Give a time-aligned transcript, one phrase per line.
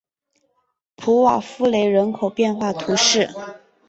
[0.95, 3.29] 普瓦夫雷人口变化图示